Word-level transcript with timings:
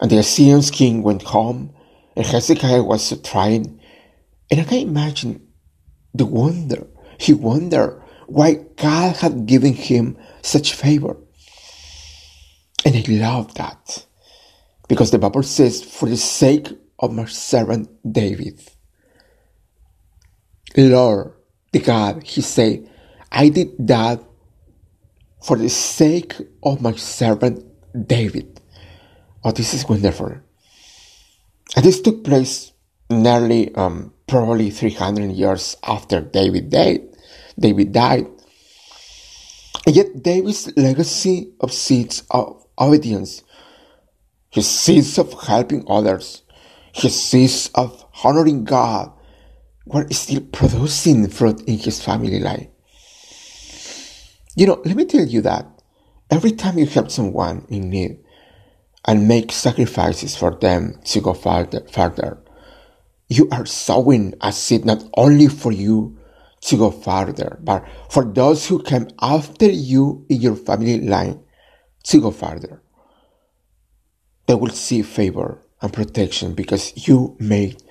And 0.00 0.10
the 0.10 0.18
Assyrian 0.18 0.62
king 0.62 1.02
went 1.02 1.22
home, 1.22 1.74
and 2.14 2.26
Hezekiah 2.26 2.82
was 2.82 3.18
trying. 3.22 3.80
And 4.50 4.60
I 4.60 4.64
can 4.64 4.78
imagine 4.78 5.46
the 6.14 6.26
wonder. 6.26 6.86
He 7.18 7.32
wondered 7.32 8.02
why 8.26 8.54
God 8.76 9.16
had 9.16 9.46
given 9.46 9.74
him 9.74 10.16
such 10.42 10.74
favor. 10.74 11.16
And 12.84 12.96
I 12.96 13.04
love 13.08 13.54
that. 13.54 14.06
Because 14.88 15.10
the 15.10 15.18
Bible 15.18 15.42
says, 15.42 15.82
for 15.82 16.08
the 16.08 16.16
sake 16.16 16.68
of 16.98 17.12
my 17.12 17.24
servant 17.26 17.90
David. 18.10 18.60
Lord, 20.76 21.32
the 21.72 21.80
God, 21.80 22.22
he 22.22 22.40
said, 22.42 22.88
I 23.32 23.48
did 23.48 23.86
that 23.86 24.22
for 25.42 25.56
the 25.56 25.68
sake 25.68 26.34
of 26.62 26.80
my 26.80 26.92
servant 26.92 27.64
David. 28.08 28.60
Oh, 29.44 29.52
this 29.52 29.74
is 29.74 29.88
wonderful. 29.88 30.36
And 31.74 31.84
this 31.84 32.00
took 32.00 32.24
place 32.24 32.72
nearly, 33.10 33.74
um, 33.74 34.12
probably 34.26 34.70
300 34.70 35.32
years 35.32 35.76
after 35.82 36.20
David 36.20 36.70
died. 36.70 37.15
David 37.58 37.92
died. 37.92 38.26
And 39.86 39.94
yet 39.94 40.22
David's 40.22 40.76
legacy 40.76 41.52
of 41.60 41.72
seeds 41.72 42.22
of 42.30 42.66
obedience, 42.78 43.42
his 44.50 44.68
seeds 44.68 45.18
of 45.18 45.32
helping 45.42 45.84
others, 45.88 46.42
his 46.92 47.20
seeds 47.20 47.70
of 47.74 48.04
honoring 48.24 48.64
God 48.64 49.12
were 49.84 50.08
still 50.10 50.40
producing 50.40 51.28
fruit 51.28 51.62
in 51.62 51.78
his 51.78 52.02
family 52.02 52.40
life. 52.40 52.68
You 54.56 54.66
know, 54.66 54.82
let 54.84 54.96
me 54.96 55.04
tell 55.04 55.26
you 55.26 55.42
that 55.42 55.66
every 56.30 56.52
time 56.52 56.78
you 56.78 56.86
help 56.86 57.10
someone 57.10 57.66
in 57.68 57.90
need 57.90 58.18
and 59.04 59.28
make 59.28 59.52
sacrifices 59.52 60.34
for 60.34 60.56
them 60.56 60.98
to 61.04 61.20
go 61.20 61.34
farther, 61.34 61.86
further, 61.92 62.42
you 63.28 63.48
are 63.52 63.66
sowing 63.66 64.34
a 64.40 64.52
seed 64.52 64.84
not 64.84 65.04
only 65.16 65.46
for 65.48 65.70
you 65.70 66.18
to 66.62 66.76
go 66.76 66.90
farther, 66.90 67.58
but 67.62 67.84
for 68.10 68.24
those 68.24 68.66
who 68.66 68.82
come 68.82 69.08
after 69.20 69.66
you 69.66 70.24
in 70.28 70.40
your 70.40 70.56
family 70.56 71.00
line 71.00 71.44
to 72.04 72.20
go 72.20 72.30
farther. 72.30 72.82
They 74.46 74.54
will 74.54 74.70
see 74.70 75.02
favor 75.02 75.62
and 75.82 75.92
protection 75.92 76.54
because 76.54 77.08
you 77.08 77.36
made 77.38 77.82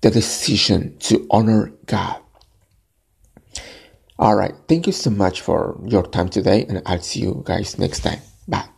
the 0.00 0.10
decision 0.10 0.98
to 1.00 1.26
honor 1.30 1.72
God. 1.86 2.20
All 4.18 4.34
right. 4.34 4.54
Thank 4.66 4.86
you 4.86 4.92
so 4.92 5.10
much 5.10 5.40
for 5.40 5.80
your 5.86 6.04
time 6.04 6.28
today, 6.28 6.66
and 6.68 6.82
I'll 6.86 7.00
see 7.00 7.20
you 7.20 7.42
guys 7.44 7.78
next 7.78 8.00
time. 8.00 8.18
Bye. 8.48 8.77